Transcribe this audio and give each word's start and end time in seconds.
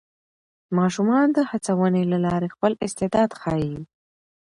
ماشومان 0.77 1.27
د 1.33 1.37
هڅونې 1.49 2.03
له 2.11 2.17
لارې 2.25 2.53
خپل 2.55 2.71
استعداد 2.85 3.29
ښيي 3.41 3.75